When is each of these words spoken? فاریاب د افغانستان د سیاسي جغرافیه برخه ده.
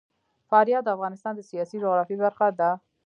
فاریاب 0.49 0.83
د 0.85 0.89
افغانستان 0.95 1.33
د 1.35 1.41
سیاسي 1.49 1.77
جغرافیه 1.83 2.17
برخه 2.25 2.47
ده. 2.59 2.69